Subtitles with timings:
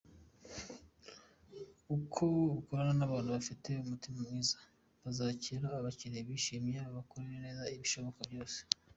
[1.93, 4.57] Ujye ukorana n’abantu bafite umutima mwiza
[5.03, 8.57] bazakira abakiriya bishimye bakabakorera neza ibishoboka byose.